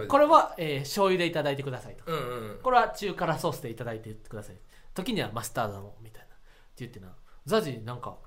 [0.10, 2.04] これは、えー醤油でいただいてくださいと。
[2.06, 2.20] うんう
[2.56, 4.58] んこれは中辛ソースでいただいてください。
[4.94, 6.26] 時にはマスタードもみたいな。
[6.28, 6.36] って
[6.80, 7.08] 言ってな。
[7.46, 8.18] ザジなんか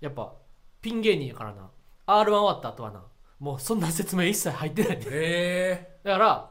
[0.00, 0.32] やっぱ
[0.80, 1.70] ピン芸人やからな。
[2.06, 3.04] R1 終わった後はな
[3.38, 5.06] もうそんな説明一切入ってないんで。
[5.06, 6.50] へえだから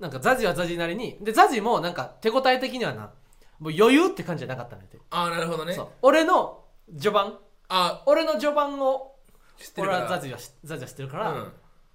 [0.00, 3.12] なんかザジはザジなりにでザジもなんか手応え的にはな
[3.60, 5.74] もう余裕って感じじゃなかったんだって、ああなるほどね。
[5.74, 5.88] そう。
[6.02, 7.38] 俺の序盤。
[7.68, 8.02] あ。
[8.06, 9.14] 俺の序盤を
[9.56, 9.98] 知ってるから。
[9.98, 11.52] 俺はザジは知ザジは知ってるから、うん。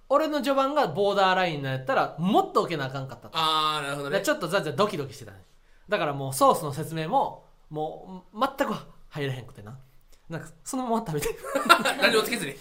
[0.07, 3.27] 俺の序盤がボーダーラインなんやったらもっと受けなあかんかった。
[3.27, 4.19] とああなるほどね。
[4.19, 5.43] でちょっとザジはドキドキしてたね
[5.89, 8.73] だからもうソースの説明ももう全く
[9.09, 9.77] 入らへんくてな
[10.29, 11.29] なんかそのまま食べて
[12.01, 12.53] 何もつけずに。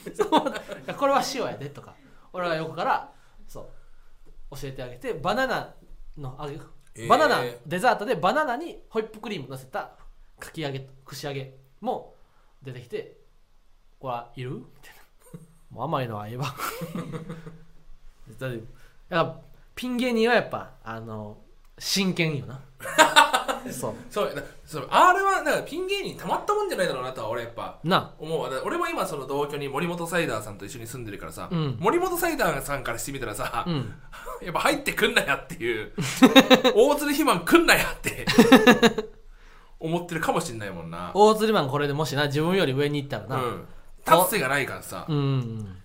[0.96, 1.94] これは塩やでとか。
[2.32, 3.12] 俺が横から
[3.48, 3.60] そ
[4.50, 5.74] う教えてあげてバナナ
[6.18, 6.60] の揚げ、
[6.94, 7.08] えー。
[7.08, 9.92] バナナデザートでバナナにホイップクリーム乗せた
[10.38, 12.14] かき揚げ串揚げも
[12.62, 13.16] 出てきて
[13.98, 16.46] 「これはいる?」みたいな「もう甘いのはええわ」
[18.38, 18.60] だって
[19.08, 19.40] やっぱ
[19.74, 21.42] ピン芸人はやっぱあの
[21.78, 22.60] 真剣よな
[23.70, 23.94] そう。
[24.10, 28.62] そうだその R はなんかピン芸人たまったもんじゃないだろうなとは俺やっぱな思う。
[28.64, 31.76] 俺も今その同居に森本サイダーさんと一緒に住んでるからさ、うん。
[31.78, 33.94] 森本サイダーさんからしてみたらさ、うん。
[34.42, 35.92] やっぱ入ってくんなやっていう
[36.74, 38.26] 大鶴肥満くんなやって
[39.78, 41.10] 思ってるかもしんないもんな。
[41.14, 43.36] 大釣りマンこれでもしな自分より上に行ったらな。
[43.36, 43.66] うん。
[44.06, 45.76] 立つ瀬がないからさ、うんうん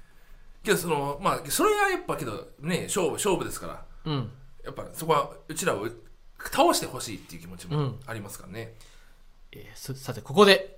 [0.63, 3.83] けどそのまあそれはやっぱけどね勝負勝負ですから。
[4.05, 4.31] うん。
[4.63, 5.87] やっぱそこはうちらを
[6.49, 7.99] 倒してほしいっていう気持ちもうん。
[8.05, 8.73] ありますからね、
[9.51, 10.77] えーすさてここで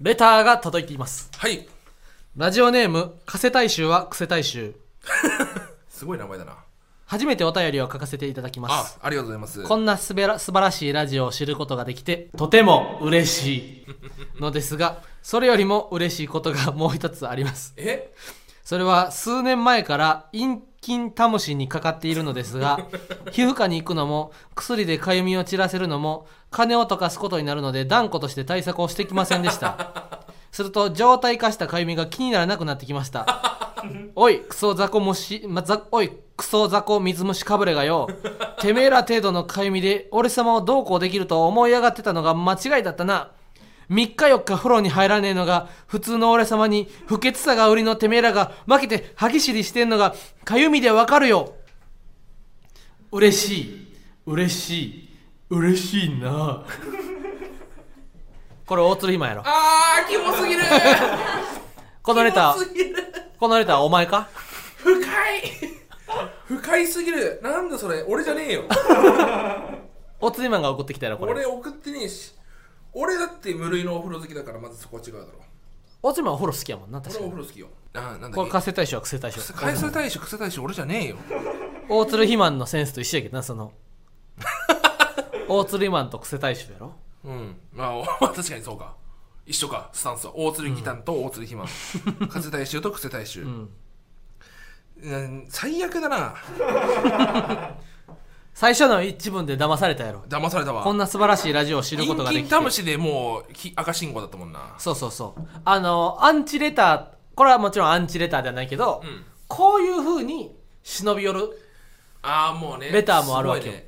[0.00, 1.30] レターが届いています。
[1.36, 1.68] はい。
[2.36, 4.74] ラジオネーム加瀬大衆は癖大衆。
[5.88, 6.56] すごい名前だな。
[7.06, 8.98] 初めてお便りを書かせていただきます。
[9.02, 9.62] あありがとうございます。
[9.62, 17.74] こんなすべら素晴らしいラジオを知ることができてとても嬉しいのですがそれよりも嬉しいことがもう一つあります。
[17.76, 18.14] え？
[18.72, 22.78] それは数年前から陰菌タムシにかかっているのですが
[23.30, 30.22] 皮膚科に行くのも薬でかゆみを散らせるのも金を溶かすことになるので断固として対策をしてきませんでした。
[30.50, 33.76] すると状態化したかゆみが気にならなくなってきました。
[34.16, 38.08] おいクソザコ虫、ま、ざおいクソザコ水虫かぶれがよ。
[38.58, 43.32] てめえら程度のかゆみで俺様をどうこうできると思い上がってたのが間違いだったな
[43.92, 51.54] 3日4日風呂に入らねえのが普通の俺様に不潔さが売りのてめえらが負けて歯ぎしりしてんのがかゆみでわかるよ。
[53.10, 53.94] 嬉しい。
[54.24, 55.08] 嬉しい。
[55.50, 56.64] 嬉しいな。
[58.64, 59.42] これ大鶴ひまやろ。
[59.44, 60.62] あーキモすぎる。
[62.02, 62.54] このレター。
[62.54, 62.96] キモすぎる。
[63.38, 64.28] このレターお前か？
[64.76, 65.02] 深い
[66.46, 67.40] 深いすぎる。
[67.42, 68.02] なんだそれ。
[68.08, 68.62] 俺じゃねえよ。
[70.18, 71.32] 大鶴ひまが送ってきたやろこれ。
[71.32, 72.32] 俺送ってねえし
[72.94, 75.26] 俺だって無類のお風呂好きだからまずそこは違うだろ。
[76.02, 77.68] 大鶴ひまお風呂好きやもんな確俺お風呂好きよ。
[77.94, 78.36] あなんだっけ？
[78.36, 81.16] これ加瀬大将は癖大将海水大使癖大使俺じゃねえよ。
[81.88, 83.72] 大鶴ひまんのセンスと一緒やけどなその。
[85.48, 86.92] 大鶴ひまんと癖大将やろ？
[87.24, 87.56] うん。
[87.72, 88.94] まあお まあ確かにそうか。
[89.46, 89.90] 一緒か。
[89.92, 90.32] スタンスは。
[90.36, 91.68] 大鶴ギタンと大鶴ひまん
[92.28, 93.68] 風大衆と癖大衆、ん。
[95.02, 96.34] うん最悪だな
[98.54, 100.20] 最初の一文で騙されたやろ。
[100.28, 100.84] 騙されたわ。
[100.84, 102.42] こんな素晴らしいラジオを知ることができて。
[102.42, 104.74] 陰菌タムシでもうき赤信号だったもんな。
[104.78, 105.42] そうそうそう。
[105.64, 109.24] あのアンチレターこれはもちろんアンチレターではないけど、うん。
[109.48, 111.58] こういうふうに忍び寄る
[112.22, 113.86] ああもうねレターもあるわけね。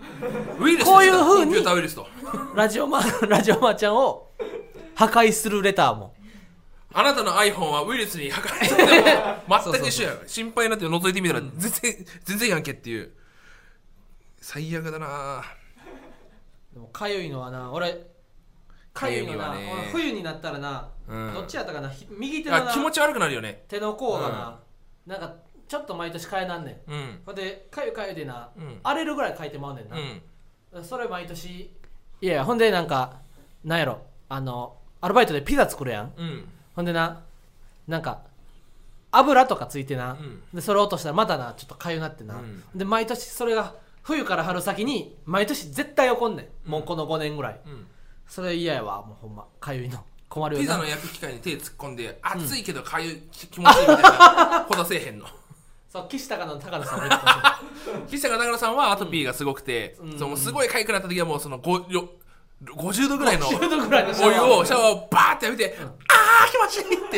[0.58, 2.06] ウイルスこういう風にコンピューターウイルスと。
[2.54, 4.30] ラジオマ ラジオマちゃんを
[4.94, 6.14] 破壊するレターも。
[6.92, 9.14] あなたの iPhone はウイルスに破壊されて
[9.48, 13.12] も 全く一緒や心配になって覗いてみたら全然全然やんけっていう
[14.44, 15.42] 最悪だな。
[16.74, 17.98] でもかゆいのはな俺
[18.92, 19.72] かゆいのなね。
[19.72, 21.32] 俺冬になったらな、うん。
[21.32, 21.88] どっちやったかな？
[21.88, 23.64] ひ右手の気持ち悪くなるよね。
[23.68, 24.60] 手の甲がな、
[25.06, 25.34] なんか
[25.66, 26.92] ちょっと毎年かえなんねん。
[26.92, 27.22] うん。
[27.24, 28.80] ほんでかゆかゆでな、うん。
[28.82, 29.96] 荒れるぐらいかいてまうねんな、
[30.72, 30.84] うん。
[30.84, 31.48] それ毎年？
[31.48, 31.70] い
[32.20, 33.20] やいやほんでなんか
[33.64, 36.12] なんやろあのアルバイトでピザ作るやん。
[36.18, 36.48] うん。
[36.76, 37.22] ほんでな
[37.88, 38.20] なんか
[39.10, 40.42] 油とかついてな、ん。
[40.52, 42.62] でそれ落としたらまたなちょっとかゆなってな、うん。
[42.74, 47.60] で毎年それが冬から春先に毎年絶対起こんねん、もうこの5年ぐらい。
[47.66, 47.86] うん。
[48.28, 49.46] それ嫌やわもうほんま。
[49.58, 50.66] かゆいの困るよな。
[50.66, 54.64] ピザの焼く機械に手突っ込んで熱いけどかゆいき気持ちいいみたいな。
[54.68, 55.26] ことせえへんの。
[55.90, 57.00] そう岸高野の高野さん
[58.06, 60.18] 岸坂長野さんはアトピーがすごくて、うん。
[60.18, 62.10] そのすごい痒くなった時はもうそのごよ
[62.62, 67.10] 50度ぐらいの10度ぐらいのシャお湯をシャワーをバーって浴びて、あー気持ちいいっ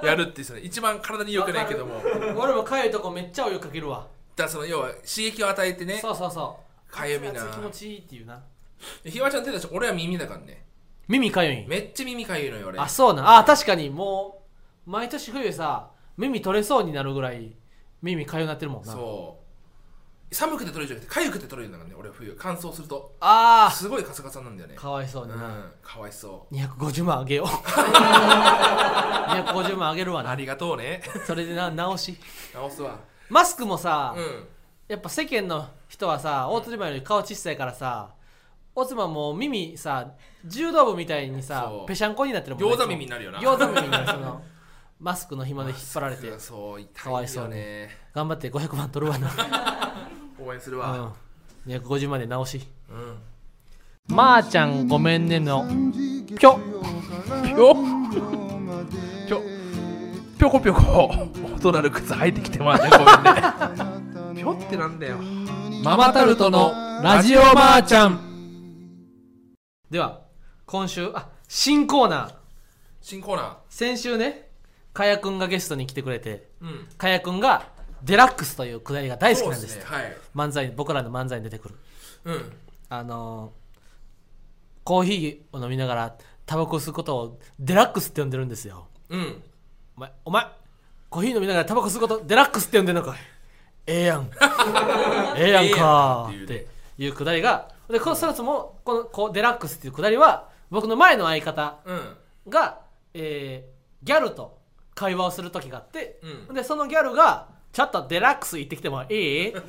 [0.00, 2.02] てやるっていうその一番体に良くないけども。
[2.36, 4.06] 俺もかゆいとこめっちゃお湯かけるわ
[4.42, 6.58] らその要は刺激を与えてねそうそうそ
[6.90, 6.92] う。
[6.92, 7.42] かゆみな。
[7.46, 8.40] 気持ちいいっていうな。
[9.04, 10.64] ひわちゃん手出して俺は耳だからね。
[11.08, 11.64] 耳かゆい。
[11.64, 12.78] んめっちゃ耳かゆいのよ俺。
[12.78, 13.36] あそうなん。
[13.38, 14.42] あ確かにも
[14.86, 17.54] う毎年冬さ耳取れそうになるぐらい
[18.02, 18.92] 耳かゆなってるもんな。
[18.92, 19.44] そう。
[20.34, 22.34] 寒くて取れるじゃなくて痒くて取れるんだからね俺は冬。
[22.38, 23.14] 乾燥すると。
[23.20, 24.74] あすごいカサカサなんだよね。
[24.76, 27.46] あかわいそうにな、うんかわいそ250万あげよう。
[27.48, 30.30] 250万あげるわな。
[30.30, 31.02] うありがとうね。
[31.26, 32.18] それでな直し。
[32.52, 34.44] 直すわマスクもさ、うん。
[34.86, 38.10] やっぱ世間の人はさ大鶴マンより顔小さいからさ
[38.74, 40.12] 大鶴マンもう耳さ
[40.44, 41.86] 柔道部みたいにさそう。
[41.86, 43.38] ぺしゃんこになってるもん餃子耳になるよな。
[43.38, 44.42] 餃子耳になるその
[45.00, 46.38] マスクの紐で引っ張られて。
[46.38, 49.30] そう痛いかわいそうね頑張って500万取るわな、
[50.38, 51.14] 応援するわ。
[51.66, 52.60] うん、250万で直し。
[52.88, 53.18] うん。
[54.14, 55.66] まー、ちゃんごめんねの。
[56.38, 56.58] ぴょ
[57.44, 57.74] ぴょ。
[59.26, 59.42] ぴょ。
[60.38, 61.10] ぴょこぴょこ
[61.68, 63.06] 音なる靴履いてきてまうねごめん
[64.34, 64.34] ね。
[64.36, 65.16] ぴょってなんだよ。
[65.82, 66.72] ママタルトの
[67.02, 68.20] ラジオまーちゃん。
[69.90, 70.22] では
[70.66, 72.34] 今週あ新コーナー。
[73.00, 74.50] 新コーナ先週ね
[74.92, 76.88] かやくんがゲストに来てくれてーうん。
[76.98, 77.68] かやくんが
[78.02, 79.74] デラックスというくだりが大好きなんです。
[79.74, 80.16] そうねはい。
[80.34, 81.74] 漫才僕らの漫才に出てくる。
[82.24, 82.52] うん。
[82.90, 83.64] あのー
[84.84, 88.88] コーヒーを飲みながらタバコを吸うことをデラックスって呼んでるんですよ。
[89.08, 89.42] うん。
[89.96, 90.46] お前お前
[91.14, 93.14] コーヒー飲みながらタバコ吸うことデラックスって呼んでんのか。
[93.14, 93.18] い
[93.86, 94.28] ええやん。
[95.38, 96.28] ええやんか。
[96.28, 96.66] ーってて
[96.98, 102.16] いうくだりがでこのそもそもこのこうデラックスっていうくだりは僕の前の相方うん。
[102.48, 102.80] が、
[103.14, 103.74] えー
[104.04, 104.58] ギャルと
[104.96, 106.54] 会話をする時があって、うん。
[106.54, 109.62] でそのギャルが「ちょっとデラックス行ってきてもいい?」って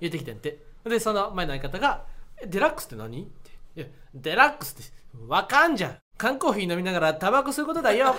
[0.00, 0.58] 言ってきてんて。
[0.84, 2.02] でその前の相方が
[2.42, 4.90] 「えデラックスって何?」って「いやデラックスって
[5.28, 5.98] わかんじゃん。
[6.18, 8.14] 缶コーヒー飲みながらタバコ吸うことだよ」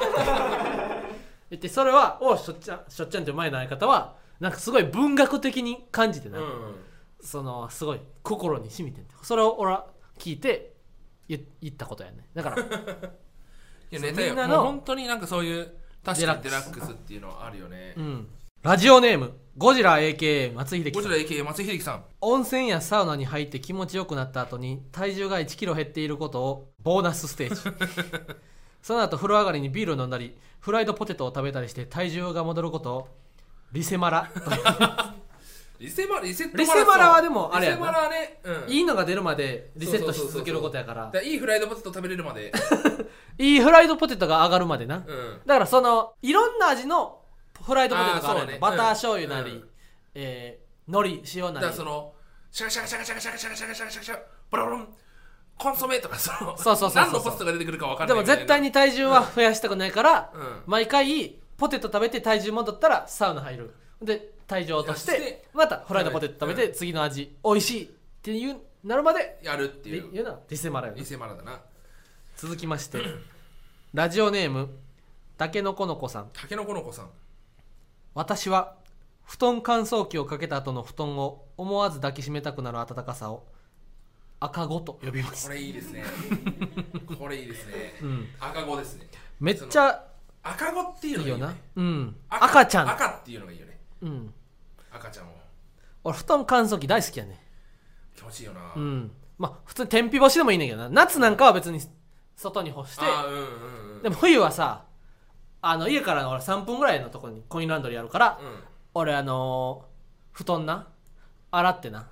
[1.53, 6.75] 言ってそれはおうしょっちゃんしょっちゃんって前の相方はなんかすごい文学的に感じてな、うん
[7.23, 9.15] そのすごい心に染みてんて。
[9.23, 9.87] それを俺は
[10.19, 10.73] 聞いて
[11.29, 12.27] 言言ったことやね。
[12.33, 12.57] だから。
[12.61, 12.61] い
[13.91, 14.27] やネタよ。
[14.27, 17.93] みんなの本当になんかそういう確かにデデラックスっていうのはあるよね。
[17.95, 18.27] うん。
[18.61, 21.03] ラジオネームゴジラ AKA 松秀樹さん。
[21.03, 22.03] こちら AKA 松井秀樹さん。
[22.19, 27.61] 温泉やサウナに入って気持ちよくなった後に体重が1キロ減っていることをボーナスステージ
[28.83, 33.07] その後風呂上がりにビールを飲んだりフライドポテトを食べたりして体重が戻ることを
[33.71, 34.29] リセマラ。
[35.79, 37.77] リセマラリセットリセマラはでもあれやな。
[37.77, 38.71] リセマラはねうん。
[38.71, 41.05] いいのが出るまでリセットし続けることやから。
[41.05, 42.51] だからいいフライドポテト食べれるまで。
[43.39, 44.97] いいフライドポテトが上がるまでな。
[44.97, 45.41] うん。
[45.45, 47.21] だからそのいろんな味の
[47.65, 48.59] フライドポテトがあるやーそうね。
[48.59, 49.69] バター醤油なり、うん。
[50.13, 51.55] えー、海苔塩なり。
[51.55, 52.13] だからその
[52.51, 54.95] シャカシャカシャカシャカシャカシャカシャカシャカシャカシャカボロボロン
[55.63, 57.03] コンソメとかそのそうそうそうそう。
[57.03, 60.63] 何のポテトが出てくるか分かんでないも絶対に体重は増やしたくないから、うん。
[60.67, 63.73] 毎回ポテト食べて体重戻ったらサウナ入る。
[64.01, 67.87] で体重落としそしててまたフライドポテト食べて次の味美味しいっ
[68.21, 70.11] ていうなるまでやるっていう。
[70.11, 70.37] 言うな。
[70.49, 71.61] リセマラよマラだな。
[72.35, 72.99] 続きまして
[73.93, 74.69] ラジオネーム
[75.37, 76.29] たけのこのこさん。
[76.33, 77.09] タケノコの子さん。
[78.13, 78.75] 私は
[79.23, 83.45] 布団乾燥機をかけた後の布団を思わず抱きしめたくなる暖かさを
[84.45, 85.47] 赤子と呼びます。
[85.47, 86.03] これいいですね。
[87.17, 87.73] これいいですね。
[88.01, 88.27] うん。
[88.39, 89.07] 赤子ですね。
[89.39, 90.05] めっちゃ
[90.43, 92.15] 赤子っていういいよなのがいいよねうん。
[92.29, 92.89] 赤ちゃん。
[92.89, 93.79] 赤っていうのがいいよね。
[94.01, 94.33] うん。
[94.91, 95.31] 赤ちゃんを。
[96.03, 97.41] 俺布団乾燥機大好きやね。
[98.15, 98.73] 気持ちいいよな。
[98.75, 99.11] うん。
[99.37, 100.89] まあ普通に天日干しでもいいねんけどな。
[100.89, 101.79] 夏なんかは別に
[102.35, 103.05] 外に干して。
[103.05, 104.01] うんうんうん。
[104.03, 104.83] でも冬はさ
[105.61, 108.63] あの家から俺3分ぐらいのところにコインランドリーあるから、うん。
[108.93, 109.93] 俺あのー
[110.33, 110.87] 布団な。
[111.51, 112.09] 洗ってな。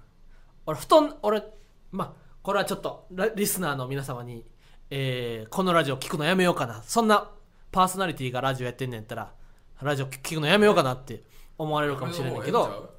[0.65, 1.44] 俺布団俺
[1.91, 4.43] まあこれはちょっとラリスナーの皆様に、
[4.89, 6.82] えーこのラジオ聞くのやめようかな。
[6.84, 7.30] そんな
[7.71, 9.32] パーソナリティがラジオやってんねんやったら
[9.82, 11.23] ラジオ聞くのやめようかなって
[11.58, 12.93] 思われるかもしれないけど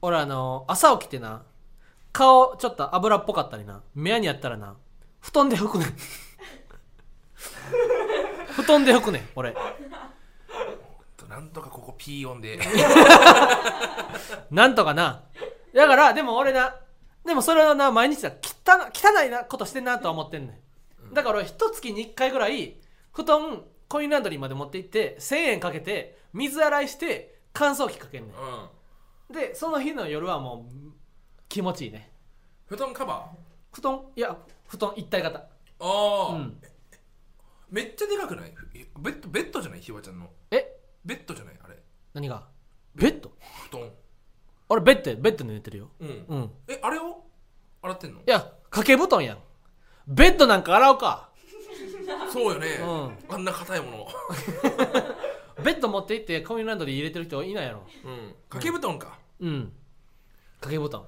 [0.00, 1.42] 俺あのー朝起きてな
[2.12, 4.76] 顔ちょっと油っぽかったりな目やにやったらな
[5.20, 5.88] 布団で拭くねん。
[8.54, 9.50] 布団で拭くねん俺。
[9.50, 9.56] うん
[11.28, 12.60] なんとかここピー音で。
[14.52, 15.22] なんとかな。
[15.74, 16.76] だからでも俺な
[17.24, 18.30] でもそれはな毎日だ。
[18.30, 20.60] 汚汚いなことしてんなとは思ってんね
[21.10, 22.76] んだから俺一月に1回ぐらい
[23.12, 28.32] 布団コインランドリーまで持って行って1000円かけて水洗いして乾燥機かけんね
[29.30, 29.36] うん。
[29.36, 30.92] んでその日の夜はもう
[31.48, 32.10] 気持ちいいね。
[32.66, 33.36] 布団カバー？
[33.72, 34.02] 布団？
[34.16, 35.38] いや布団一体型。
[35.38, 35.48] あ
[35.80, 36.56] あ、うん。
[37.70, 38.52] めっちゃでかくない？
[38.98, 39.80] ベッドベッドじゃない？
[39.80, 40.30] ひわちゃんの。
[40.50, 40.76] え？
[41.04, 41.54] ベッドじゃない？
[41.62, 41.76] あれ。
[42.12, 42.42] 何が？
[42.94, 43.30] ベッド？
[43.70, 43.90] 布団
[44.68, 45.90] 俺ベッドベッドで寝てるよ。
[46.00, 46.24] うん。
[46.28, 46.42] うん。
[46.44, 47.24] いえあれを
[47.82, 48.20] 洗ってんの？
[48.26, 49.38] や掛け布団やん。
[50.06, 51.30] ベッドなんか洗うか。
[52.32, 52.66] そうよね、
[53.28, 54.08] うあんな硬いもの
[55.64, 57.86] ベッド持って行ってコインランドリー入れてる人いないやろ。
[58.04, 58.34] うん。
[58.50, 59.72] 掛け布団か、うん。
[60.60, 61.06] 掛け布団。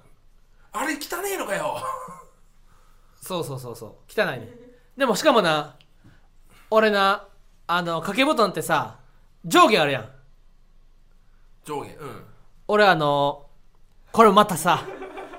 [0.73, 1.77] あれ汚ねえのかよ。
[3.21, 3.95] そうそうそうそう。
[4.09, 4.49] 汚いね。
[4.97, 5.77] でもしかもな
[6.71, 7.27] 俺な
[7.67, 9.01] あの掛け布団ってさ
[9.45, 10.11] 上下あるやん。
[11.65, 12.25] 上下うん。
[12.69, 13.46] 俺あの
[14.17, 14.83] これまたさ。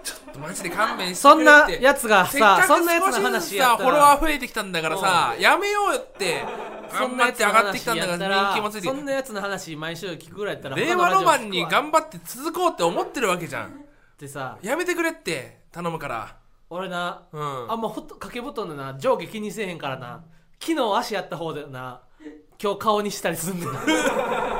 [0.04, 1.84] ちょっとマジで勘弁してそんなくれって。
[1.84, 6.46] やつがさそんなやつの話やったさフォロワーら増えてきたんだからさやめようよって
[6.94, 13.70] 頑張って上がってきたんだから人気もついてきそんなやつの話毎週聞くぐらいやったら令和ロマンに頑張って続こうって思ってるわけじゃん。
[13.70, 13.70] っ
[14.16, 16.36] てさやめてくれって頼むから。
[16.70, 17.72] 俺なうん。
[17.72, 20.24] あんまほっと掛け布団でな上下気にせえへんからな。
[20.60, 22.02] 昨日足やった方でな
[22.62, 23.70] 今日顔にしたりすんねん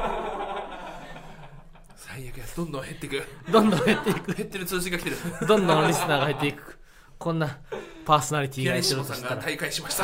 [2.58, 3.24] どんどん減っていく。
[3.52, 4.34] どんどん減っていく。
[4.34, 5.18] 減ってる通知が来てる。
[5.48, 6.80] どんどんリスナーが減っていく。
[7.20, 7.60] こんな
[8.04, 10.04] パーソナリティがやってシモさんがるとしたら大会しました。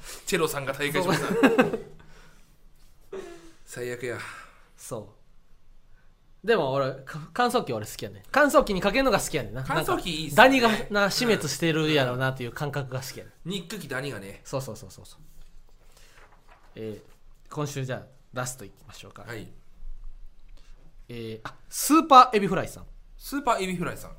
[0.24, 1.28] チェロさんが大会しました。
[3.66, 4.18] 最悪や。
[4.74, 5.14] そ
[6.42, 6.46] う。
[6.46, 9.62] でも俺か乾燥機俺好きやね乾燥機にかけるのが好きやねんな。
[9.66, 10.36] 乾燥機いいっすね。
[10.36, 13.50] ダニがな死滅してるやろうなっていう感覚が好きやねん。
[13.50, 14.40] ニック機ダニがね。
[14.44, 15.20] そうそうそうそうそう。
[16.76, 17.18] えー
[17.50, 19.48] 今週じゃあラストいきましょうか、はい
[21.08, 22.84] えーあスーパーエビフライさん。
[23.16, 24.12] スーパーエビフライさん。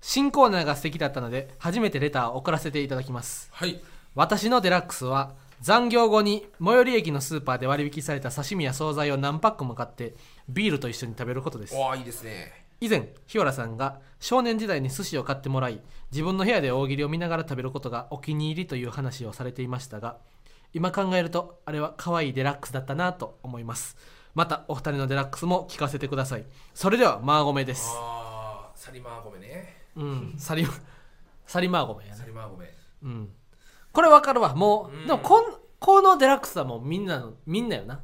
[0.00, 3.48] 新コーナーが素敵だったので初めてレターを送らせていただきます。
[3.52, 3.80] はい。
[4.14, 10.14] 私のデラックスは残業後に最寄り駅のスーパーで割引された刺身や惣菜を何パックも買って
[10.48, 11.74] ビールと一緒に食べることです。
[11.76, 12.66] おーいいですね。
[12.80, 15.80] 以前日原さんが少年時代に寿司を買ってもらい
[16.12, 20.18] 自分の部屋で大喜利を見ながら食べることがお気に入りという話をされていましたが
[20.74, 23.96] 今考えるとあれは可愛いデラックスだったなと思います
[24.36, 26.44] またお二人のデラックスも聞かせてください。
[26.74, 27.88] それではマーゴメです。
[27.94, 29.86] あーサリマーゴメね。
[29.96, 30.34] うん。
[30.36, 30.66] サリ
[31.46, 32.18] サリマーゴメやね。
[32.18, 32.70] サリマーゴメ。
[33.02, 33.30] うん。
[33.92, 34.54] これわかるわ。
[34.54, 35.06] もう、うん。
[35.06, 35.44] でもこん
[35.80, 38.02] このデラックスはもうみんなのみんなよな。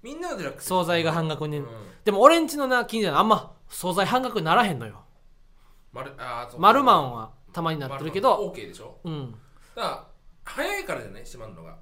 [0.00, 0.66] みんなのデラックス。
[0.66, 1.66] 惣菜が半額に、うん。
[2.04, 5.02] でも俺んちのな近所にあんま惣菜半額にならへんのよ。
[5.92, 8.48] マルあーそうマルマンはたまになってるけど。
[8.52, 9.00] OK でしょ。
[9.02, 9.32] うん。
[9.74, 10.06] だから
[10.44, 11.24] 早いからじゃない？
[11.24, 11.76] 閉まるのが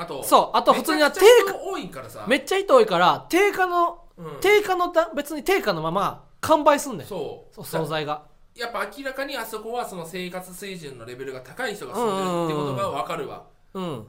[0.00, 2.24] あとそうあと普通には定人多いからさ。
[2.26, 4.40] めっちゃ人多いから定価の、うん。
[4.40, 7.06] 定価のだ別に定価のまま完売すんねん。
[7.06, 7.54] そう。
[7.54, 8.22] そう惣菜が。
[8.54, 14.06] やっぱ明らかにあそこはその生活水準のレベルが高い人が住んでるってことが分かるわ、うん。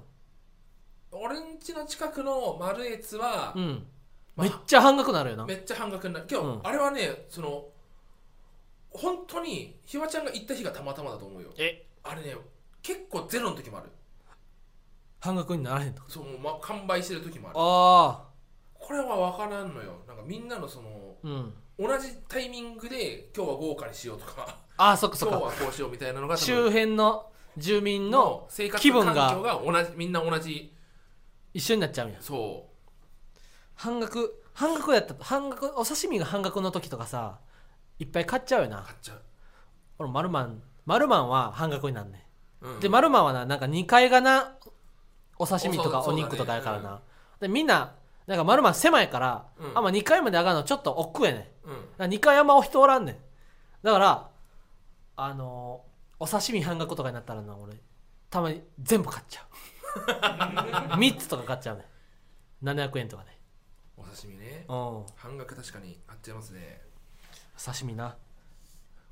[1.12, 3.86] 俺んちの近くのマルエツはうん。
[4.38, 5.46] まあめっちゃ半額なるよな。
[5.46, 6.26] めっちゃ半額になる。
[6.32, 6.60] 今日、うん。
[6.64, 7.66] あれはねその
[8.92, 11.50] 本当にひわちゃんが行った日がたまたまだと思うよ。
[11.58, 11.86] え。
[12.04, 12.34] あれね
[12.82, 13.90] 結構ゼロの時もある
[15.22, 16.02] 半額にならへんと？
[16.02, 17.56] かそう、ま、完売してる時もある。
[17.58, 18.28] あ
[18.74, 19.94] これは分からんのよ。
[20.08, 20.90] なんかみんなのその
[21.24, 21.54] あうん。
[21.80, 24.58] 同じタイミングで今日は豪華にしようとか。
[24.78, 25.52] ああそっかそ今っか。
[25.52, 30.74] 日はこうしようみたいなのが多分周辺の住民のの生活気分が環境が同じみんな同じ
[31.54, 32.18] 一緒になっちゃうんや。
[32.20, 32.68] そ
[33.76, 37.40] 半額半額やった半額お刺身が半額の時とかさ
[38.00, 38.82] いっぱい買っちゃうような。
[38.82, 39.22] 買っちゃう、
[40.00, 42.26] 俺マルマンマルマンは半額になんね
[42.62, 42.78] うん。
[42.78, 44.56] んでマルマンはななんか2階がな
[45.42, 47.02] お刺身とかお肉とかやからな、
[47.40, 47.96] でみんな
[48.28, 49.78] なんかマルマン狭いから、うん。
[49.78, 51.70] あんま2階まで上がるのちょっと億劫やねん。
[51.70, 51.74] うん。
[51.74, 53.18] だから2階あんまお人おらんねん。
[53.84, 54.30] だから
[55.18, 55.92] あのー
[56.24, 57.74] お刺身半額とかになったらな俺
[58.30, 60.00] たまに全部買っちゃう。
[61.02, 61.86] 3つとか買っちゃうね
[62.62, 62.70] ん。
[62.70, 63.36] 700円とかで
[63.98, 64.66] お刺身ね。
[64.70, 65.06] うん。
[65.16, 66.84] 半額確かに買っちゃいますね。
[67.58, 68.16] 刺身な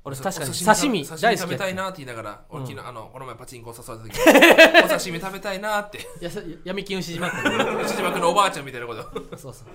[0.04, 0.50] 俺お確かに。
[0.50, 2.66] お刺身刺大好き食べたいなって言いながら、俺うん。
[2.66, 4.80] 昨日あのこの前パチンコ誘われた時に。
[4.84, 6.06] お刺身食べたいなって。
[6.20, 9.02] やさ闇金牛島君牛島君のおばあちゃんみたいなこと。
[9.36, 9.68] そうそう。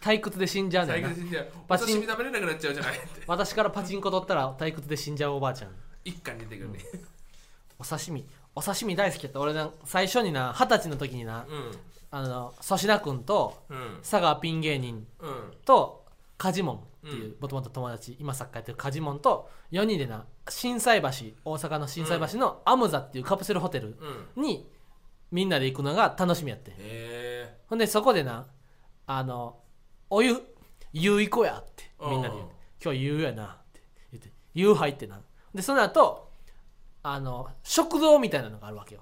[0.00, 1.08] 退屈で死んじゃうねんな。
[1.08, 5.70] 最近でおパチン刺身食べれなくなっちゃうじゃない私からパチンコ取ったら退屈で死んじゃうおばあちゃん。
[6.04, 6.78] 一貫に出てくるね。
[7.78, 9.40] お刺身お刺身大好きやった。
[9.40, 11.78] 俺な最初にな二十歳の時になうん。
[12.12, 13.98] あの粗品君とうん。
[14.02, 15.52] 佐川ピン芸人うん。
[15.64, 16.04] と
[16.38, 21.08] カジモンっていうもともと友達今サッカーやってるカジモンと4人でな心斎橋
[21.44, 23.96] 大阪の心斎橋のアムザっていうカプセルホテル
[24.36, 24.42] うん。
[24.42, 24.68] に
[25.30, 28.46] みんなで行くのが楽しみやってへえほんでそこでな
[29.06, 29.58] あの
[30.10, 30.36] お湯
[30.92, 32.48] 湯行こうやってみんなで言う。
[32.48, 33.80] うん今日湯やなって
[34.12, 35.18] 言って湯入ってな。
[35.54, 36.28] でその後
[37.02, 39.00] あの食堂みたいなのがあるわけよ。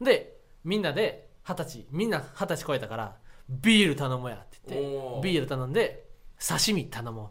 [0.00, 3.16] でみんなで二十歳みんな二十歳超えたから
[3.50, 4.80] ビール頼もうやって言っ
[5.20, 6.06] てビール頼んで
[6.40, 7.28] 刺身頼もう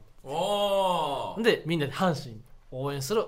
[1.44, 3.26] でみんなで阪神応援する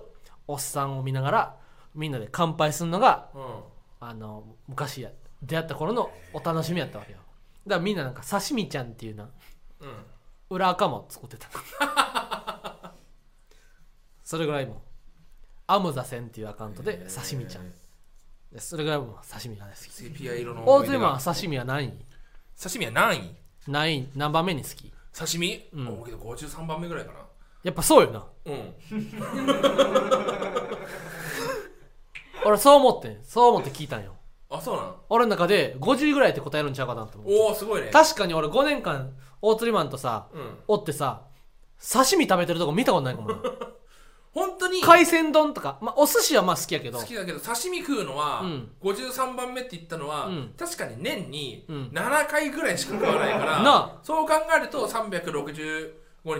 [0.47, 1.55] おっさんを見ながら
[1.95, 3.63] みんなで乾杯するのがうん。
[4.01, 5.09] あの昔や
[5.43, 7.17] 出会った頃のお楽しみやったわけよ。
[7.67, 9.29] だからみんななんか刺身ちゃんっていうな
[9.81, 10.05] うん。
[10.49, 11.47] 裏垢も作ってた
[14.23, 14.77] それぐらいもう
[15.67, 17.71] アムザセンっていうアカウントで刺身ちゃん。
[18.51, 19.89] でそれぐらいもう刺身が大好き。
[19.91, 22.05] セピア色の大津マは刺身は何位
[22.61, 23.35] 刺身は何位
[23.67, 24.91] 何位何番目に好き？
[25.19, 25.99] 刺身、うん。
[26.01, 27.19] おけど53番目ぐらいかな。
[27.63, 28.25] やっぱそうよな。
[28.45, 28.73] うん。
[32.45, 33.23] 俺そう思ってん。
[33.23, 34.15] そう思って聞いたんよ。
[34.49, 34.95] あそうなん？
[35.09, 37.89] 俺の中で50ぐらいって答えるんちゃうかなと思うおおすごいね。
[37.91, 40.57] 確かに俺5年間大釣りマンとさうん。
[40.67, 41.23] おってさ
[41.81, 43.35] 刺身食べてるとこ見たことないかもな
[44.39, 46.99] 本当に海鮮丼とか、まあ、お寿司はまあ好きやけど。
[46.99, 48.71] 好きだけど刺身食うのは、うん。
[48.81, 50.53] 53番目って言ったのは、うん。
[50.57, 51.91] 確かに年にうん。
[51.93, 53.99] 7回ぐらいしか食わないから、なあ。
[54.03, 55.91] そう考えると365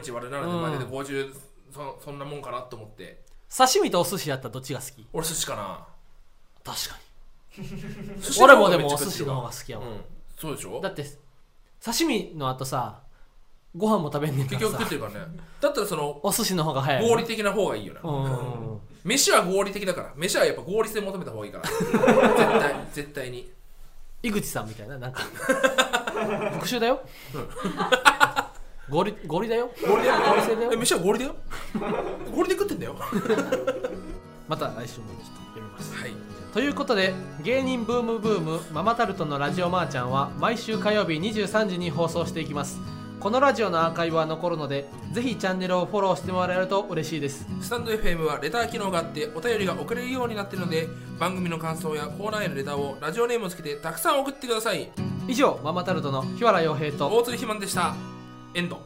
[0.02, 1.34] 日割る7でまでで50、
[1.74, 3.22] そそんなもんかなと思って。
[3.56, 5.08] 刺身とお寿司やったらどっちが好き？
[5.14, 5.86] 俺寿司かな。
[6.64, 6.98] 確か
[7.58, 7.66] に。
[8.42, 10.02] 俺もでもお寿司の方が好きやわ、うん。
[10.38, 10.80] そうでしょ？
[10.82, 11.04] だって
[11.84, 13.02] 刺身の後さ
[13.76, 14.78] ご飯も食べんねんか結らさ。
[14.78, 15.40] 局食ってるからね。
[15.62, 18.16] だったらそのお寿司の方が早い合理的な方がいいよなうん。
[18.24, 20.14] うんうん飯は合理的だから。
[20.18, 21.64] 飯はやっぱ合理性求めた方がいいから。
[21.72, 23.50] 絶対絶対に。
[24.22, 25.22] 井口さんみたいななんか。
[26.60, 27.00] 復讐だよ。
[28.90, 29.70] 合理合理だよ。
[29.88, 30.16] 合理だよ。
[30.32, 30.72] 合理性だよ。
[30.74, 31.36] え飯は合理だよ。
[32.36, 32.96] 合理で食ってんだよ。
[34.50, 35.02] また来週もちょっと
[35.54, 35.96] 読みます。
[35.96, 36.14] はい。
[36.54, 37.14] ということで
[37.44, 42.80] 芸人ブームブームママタルトのラジオマーちゃんは毎週火曜日23時に放送していきます
[43.20, 47.46] このラジオのアーカイブは残るのでぜひチャンネルをフォローしてもらえると嬉しいです。
[47.62, 50.88] スタンド FM はレター機能があってお便りが送れるようになっているので
[51.20, 54.90] 番組の感想やコーナーへのレターをラジオネームをつけてたくさん送ってください。
[55.28, 57.94] 以上ママタルトの日原洋平と大鶴ひまんでした。
[58.54, 58.82] エンド